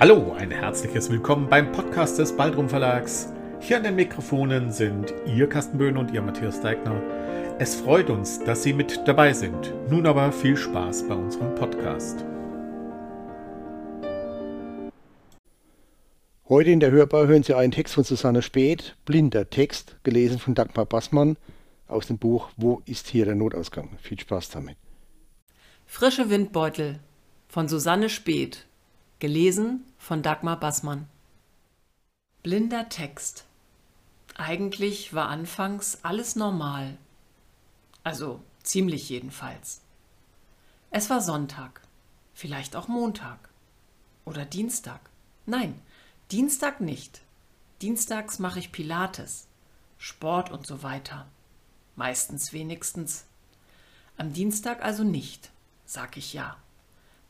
Hallo, 0.00 0.32
ein 0.38 0.52
herzliches 0.52 1.10
Willkommen 1.10 1.48
beim 1.48 1.72
Podcast 1.72 2.20
des 2.20 2.36
Baldrum 2.36 2.68
Verlags. 2.68 3.32
Hier 3.58 3.78
an 3.78 3.82
den 3.82 3.96
Mikrofonen 3.96 4.70
sind 4.70 5.12
Ihr 5.26 5.48
Carsten 5.48 5.76
Böhn 5.76 5.96
und 5.96 6.12
Ihr 6.12 6.22
Matthias 6.22 6.60
Deigner. 6.60 7.02
Es 7.58 7.74
freut 7.74 8.08
uns, 8.08 8.38
dass 8.44 8.62
Sie 8.62 8.72
mit 8.72 9.08
dabei 9.08 9.32
sind. 9.32 9.74
Nun 9.90 10.06
aber 10.06 10.30
viel 10.30 10.56
Spaß 10.56 11.08
bei 11.08 11.16
unserem 11.16 11.52
Podcast. 11.56 12.24
Heute 16.48 16.70
in 16.70 16.78
der 16.78 16.92
Hörbar 16.92 17.26
hören 17.26 17.42
Sie 17.42 17.54
einen 17.54 17.72
Text 17.72 17.94
von 17.94 18.04
Susanne 18.04 18.42
Speth, 18.42 18.94
blinder 19.04 19.50
Text, 19.50 19.96
gelesen 20.04 20.38
von 20.38 20.54
Dagmar 20.54 20.86
Bassmann 20.86 21.36
aus 21.88 22.06
dem 22.06 22.18
Buch 22.18 22.50
Wo 22.56 22.82
ist 22.86 23.08
hier 23.08 23.24
der 23.24 23.34
Notausgang? 23.34 23.98
Viel 24.00 24.20
Spaß 24.20 24.50
damit. 24.50 24.76
Frische 25.86 26.30
Windbeutel 26.30 27.00
von 27.48 27.66
Susanne 27.66 28.08
Speth 28.08 28.67
Gelesen 29.20 29.84
von 29.98 30.22
Dagmar 30.22 30.60
Bassmann. 30.60 31.08
Blinder 32.44 32.88
Text. 32.88 33.46
Eigentlich 34.36 35.12
war 35.12 35.28
anfangs 35.28 35.98
alles 36.04 36.36
normal. 36.36 36.96
Also 38.04 38.40
ziemlich 38.62 39.08
jedenfalls. 39.08 39.80
Es 40.92 41.10
war 41.10 41.20
Sonntag, 41.20 41.80
vielleicht 42.32 42.76
auch 42.76 42.86
Montag 42.86 43.48
oder 44.24 44.44
Dienstag. 44.44 45.00
Nein, 45.46 45.82
Dienstag 46.30 46.80
nicht. 46.80 47.20
Dienstags 47.82 48.38
mache 48.38 48.60
ich 48.60 48.70
Pilates, 48.70 49.48
Sport 49.98 50.52
und 50.52 50.64
so 50.64 50.84
weiter. 50.84 51.26
Meistens 51.96 52.52
wenigstens. 52.52 53.24
Am 54.16 54.32
Dienstag 54.32 54.84
also 54.84 55.02
nicht, 55.02 55.50
sag 55.86 56.16
ich 56.16 56.34
ja. 56.34 56.56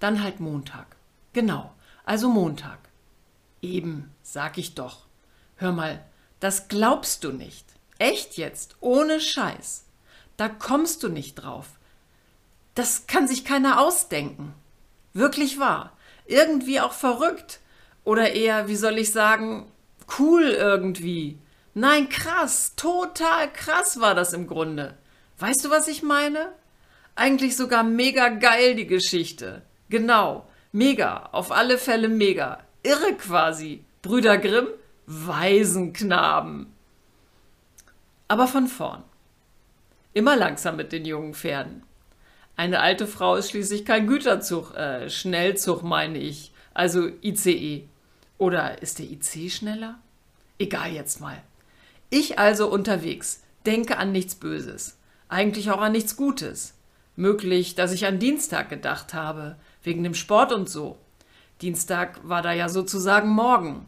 Dann 0.00 0.24
halt 0.24 0.40
Montag. 0.40 0.96
Genau, 1.32 1.75
also 2.06 2.30
Montag. 2.30 2.78
Eben, 3.60 4.14
sag 4.22 4.56
ich 4.56 4.74
doch. 4.74 5.06
Hör 5.56 5.72
mal, 5.72 6.02
das 6.40 6.68
glaubst 6.68 7.24
du 7.24 7.32
nicht. 7.32 7.66
Echt 7.98 8.36
jetzt, 8.36 8.76
ohne 8.80 9.20
Scheiß. 9.20 9.84
Da 10.36 10.48
kommst 10.48 11.02
du 11.02 11.08
nicht 11.08 11.34
drauf. 11.34 11.66
Das 12.74 13.06
kann 13.06 13.26
sich 13.26 13.44
keiner 13.44 13.80
ausdenken. 13.80 14.54
Wirklich 15.14 15.58
wahr. 15.58 15.96
Irgendwie 16.26 16.80
auch 16.80 16.92
verrückt. 16.92 17.60
Oder 18.04 18.32
eher, 18.32 18.68
wie 18.68 18.76
soll 18.76 18.98
ich 18.98 19.12
sagen, 19.12 19.72
cool 20.18 20.44
irgendwie. 20.44 21.38
Nein, 21.74 22.08
krass, 22.08 22.74
total 22.76 23.52
krass 23.52 23.98
war 23.98 24.14
das 24.14 24.32
im 24.32 24.46
Grunde. 24.46 24.96
Weißt 25.38 25.64
du, 25.64 25.70
was 25.70 25.88
ich 25.88 26.02
meine? 26.02 26.52
Eigentlich 27.16 27.56
sogar 27.56 27.82
mega 27.82 28.28
geil 28.28 28.76
die 28.76 28.86
Geschichte. 28.86 29.62
Genau. 29.88 30.46
Mega, 30.76 31.30
auf 31.32 31.52
alle 31.52 31.78
Fälle 31.78 32.10
mega. 32.10 32.58
Irre 32.82 33.14
quasi. 33.14 33.82
Brüder 34.02 34.36
Grimm, 34.36 34.68
Waisenknaben. 35.06 36.66
Aber 38.28 38.46
von 38.46 38.66
vorn. 38.66 39.02
Immer 40.12 40.36
langsam 40.36 40.76
mit 40.76 40.92
den 40.92 41.06
jungen 41.06 41.32
Pferden. 41.32 41.82
Eine 42.56 42.80
alte 42.80 43.06
Frau 43.06 43.36
ist 43.36 43.48
schließlich 43.48 43.86
kein 43.86 44.06
Güterzug, 44.06 44.74
äh, 44.74 45.08
Schnellzug 45.08 45.82
meine 45.82 46.18
ich, 46.18 46.52
also 46.74 47.08
ICE. 47.22 47.88
Oder 48.36 48.82
ist 48.82 48.98
der 48.98 49.06
IC 49.06 49.50
schneller? 49.50 49.98
Egal 50.58 50.92
jetzt 50.92 51.22
mal. 51.22 51.42
Ich 52.10 52.38
also 52.38 52.68
unterwegs, 52.70 53.42
denke 53.64 53.96
an 53.96 54.12
nichts 54.12 54.34
Böses, 54.34 54.98
eigentlich 55.30 55.70
auch 55.70 55.80
an 55.80 55.92
nichts 55.92 56.18
Gutes. 56.18 56.74
Möglich, 57.18 57.76
dass 57.76 57.92
ich 57.92 58.04
an 58.04 58.18
Dienstag 58.18 58.68
gedacht 58.68 59.14
habe, 59.14 59.56
wegen 59.86 60.02
dem 60.02 60.14
Sport 60.14 60.52
und 60.52 60.68
so. 60.68 60.98
Dienstag 61.62 62.18
war 62.22 62.42
da 62.42 62.52
ja 62.52 62.68
sozusagen 62.68 63.30
morgen. 63.30 63.86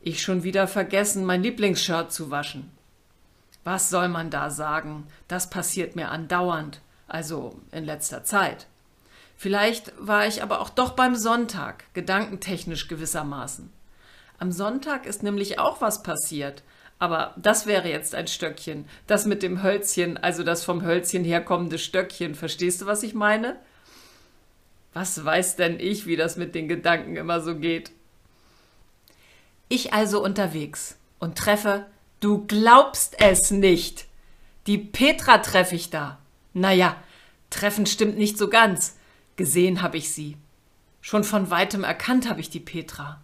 Ich 0.00 0.22
schon 0.22 0.44
wieder 0.44 0.68
vergessen, 0.68 1.24
mein 1.24 1.42
Lieblingsshirt 1.42 2.12
zu 2.12 2.30
waschen. 2.30 2.70
Was 3.64 3.90
soll 3.90 4.08
man 4.08 4.30
da 4.30 4.50
sagen? 4.50 5.06
Das 5.28 5.50
passiert 5.50 5.96
mir 5.96 6.10
andauernd, 6.10 6.80
also 7.08 7.58
in 7.72 7.84
letzter 7.84 8.22
Zeit. 8.22 8.66
Vielleicht 9.36 9.92
war 9.98 10.26
ich 10.26 10.42
aber 10.42 10.60
auch 10.60 10.68
doch 10.68 10.90
beim 10.90 11.16
Sonntag, 11.16 11.84
gedankentechnisch 11.94 12.88
gewissermaßen. 12.88 13.72
Am 14.38 14.52
Sonntag 14.52 15.06
ist 15.06 15.22
nämlich 15.22 15.58
auch 15.58 15.80
was 15.80 16.02
passiert, 16.02 16.62
aber 16.98 17.34
das 17.38 17.66
wäre 17.66 17.88
jetzt 17.88 18.14
ein 18.14 18.26
Stöckchen. 18.26 18.86
Das 19.06 19.24
mit 19.24 19.42
dem 19.42 19.62
Hölzchen, 19.62 20.18
also 20.18 20.42
das 20.42 20.64
vom 20.64 20.82
Hölzchen 20.82 21.24
herkommende 21.24 21.78
Stöckchen. 21.78 22.34
Verstehst 22.34 22.82
du, 22.82 22.86
was 22.86 23.02
ich 23.02 23.14
meine? 23.14 23.56
Was 24.92 25.24
weiß 25.24 25.56
denn 25.56 25.78
ich, 25.78 26.06
wie 26.06 26.16
das 26.16 26.36
mit 26.36 26.54
den 26.54 26.66
Gedanken 26.66 27.16
immer 27.16 27.40
so 27.40 27.56
geht? 27.56 27.92
Ich 29.68 29.92
also 29.92 30.22
unterwegs 30.22 30.96
und 31.20 31.38
treffe, 31.38 31.86
du 32.18 32.44
glaubst 32.46 33.20
es 33.20 33.52
nicht. 33.52 34.06
Die 34.66 34.78
Petra 34.78 35.38
treffe 35.38 35.76
ich 35.76 35.90
da. 35.90 36.18
Naja, 36.54 36.96
treffen 37.50 37.86
stimmt 37.86 38.18
nicht 38.18 38.36
so 38.36 38.48
ganz. 38.48 38.96
Gesehen 39.36 39.80
habe 39.80 39.96
ich 39.96 40.12
sie. 40.12 40.36
Schon 41.00 41.22
von 41.22 41.50
weitem 41.50 41.84
erkannt 41.84 42.28
habe 42.28 42.40
ich 42.40 42.50
die 42.50 42.60
Petra. 42.60 43.20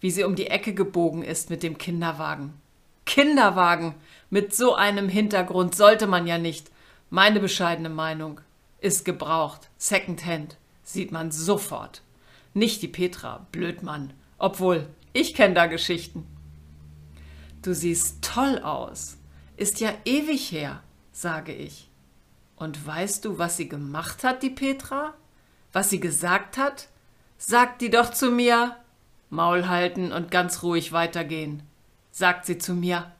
Wie 0.00 0.10
sie 0.10 0.24
um 0.24 0.36
die 0.36 0.46
Ecke 0.46 0.72
gebogen 0.72 1.22
ist 1.22 1.50
mit 1.50 1.62
dem 1.62 1.76
Kinderwagen. 1.76 2.54
Kinderwagen! 3.04 3.94
Mit 4.30 4.54
so 4.54 4.74
einem 4.74 5.08
Hintergrund 5.08 5.74
sollte 5.74 6.06
man 6.06 6.26
ja 6.26 6.38
nicht. 6.38 6.70
Meine 7.10 7.40
bescheidene 7.40 7.88
Meinung. 7.88 8.40
Ist 8.80 9.04
gebraucht. 9.04 9.68
Secondhand 9.76 10.56
sieht 10.88 11.12
man 11.12 11.30
sofort. 11.30 12.02
Nicht 12.54 12.80
die 12.80 12.88
Petra, 12.88 13.46
Blödmann. 13.52 14.14
Obwohl, 14.38 14.88
ich 15.12 15.34
kenne 15.34 15.54
da 15.54 15.66
Geschichten. 15.66 16.26
Du 17.60 17.74
siehst 17.74 18.22
toll 18.22 18.58
aus. 18.60 19.18
Ist 19.56 19.80
ja 19.80 19.92
ewig 20.06 20.50
her, 20.50 20.82
sage 21.12 21.52
ich. 21.52 21.90
Und 22.56 22.86
weißt 22.86 23.24
du, 23.24 23.38
was 23.38 23.56
sie 23.56 23.68
gemacht 23.68 24.24
hat, 24.24 24.42
die 24.42 24.50
Petra? 24.50 25.14
Was 25.72 25.90
sie 25.90 26.00
gesagt 26.00 26.56
hat? 26.56 26.88
Sagt 27.36 27.82
die 27.82 27.90
doch 27.90 28.10
zu 28.10 28.30
mir. 28.30 28.76
Maul 29.28 29.68
halten 29.68 30.10
und 30.10 30.30
ganz 30.30 30.62
ruhig 30.62 30.92
weitergehen. 30.92 31.62
Sagt 32.10 32.46
sie 32.46 32.56
zu 32.56 32.72
mir. 32.72 33.12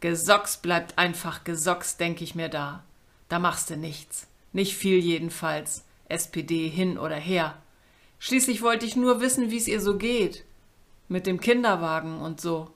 Gesocks 0.00 0.56
bleibt 0.56 0.98
einfach 0.98 1.44
Gesocks, 1.44 1.96
denk 1.96 2.20
ich 2.20 2.34
mir 2.34 2.48
da. 2.48 2.82
Da 3.28 3.38
machst 3.38 3.70
du 3.70 3.76
nichts. 3.76 4.26
Nicht 4.52 4.76
viel 4.76 4.98
jedenfalls. 4.98 5.84
SPD 6.10 6.68
hin 6.68 6.98
oder 6.98 7.16
her. 7.16 7.56
Schließlich 8.18 8.62
wollte 8.62 8.86
ich 8.86 8.96
nur 8.96 9.20
wissen, 9.20 9.50
wie 9.50 9.56
es 9.56 9.68
ihr 9.68 9.80
so 9.80 9.96
geht. 9.96 10.44
Mit 11.08 11.26
dem 11.26 11.40
Kinderwagen 11.40 12.20
und 12.20 12.40
so. 12.40 12.70